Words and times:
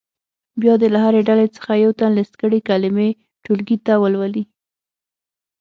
بیا 0.61 0.73
دې 0.81 0.87
له 0.93 0.99
هرې 1.05 1.21
ډلې 1.29 1.47
څخه 1.55 1.71
یو 1.83 1.91
تن 1.99 2.11
لیست 2.17 2.35
کړې 2.41 2.59
کلمې 2.69 3.09
ټولګي 3.43 3.77
ته 3.85 3.93
ولولي. 4.01 4.43